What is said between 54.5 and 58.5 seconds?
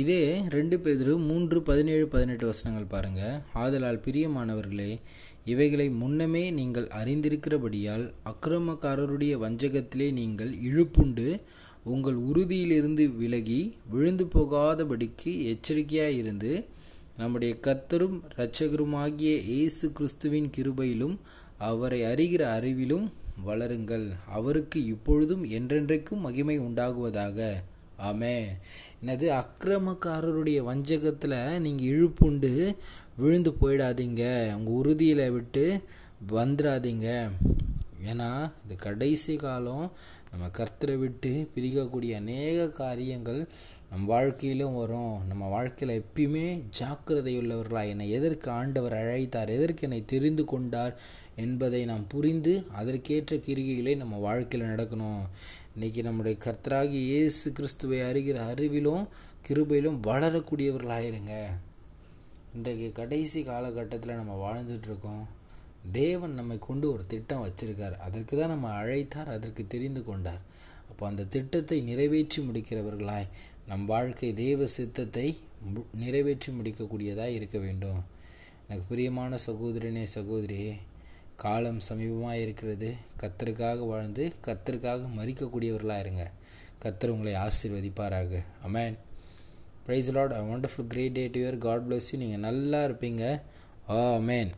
நடக்கணும். இன்றைக்கி நம்முடைய கர்த்தராகி இயேசு கிறிஸ்துவை அறிகிற